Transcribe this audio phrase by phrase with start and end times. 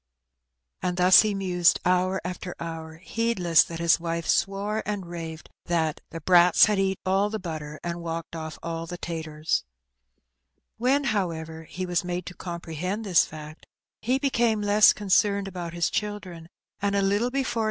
[0.81, 6.01] And thus he mused hour after hour, heedless that his wifa swore and raved that
[6.09, 8.01] "the brats had eat all the butter, and.
[8.01, 9.63] walked ofiF all the taturs."
[10.77, 13.67] When, however, he was made to comprehend this fact,
[14.01, 16.49] h& became less concerned about his children,
[16.81, 17.29] and a little before "Oh, Death!
[17.29, 17.59] What Dost Thou Mean?"